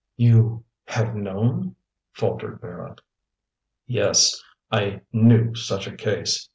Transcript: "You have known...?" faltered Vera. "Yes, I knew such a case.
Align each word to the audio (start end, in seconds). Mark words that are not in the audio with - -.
"You 0.17 0.63
have 0.85 1.13
known...?" 1.13 1.75
faltered 2.11 2.59
Vera. 2.59 2.95
"Yes, 3.85 4.41
I 4.71 5.01
knew 5.13 5.53
such 5.53 5.85
a 5.85 5.95
case. 5.95 6.49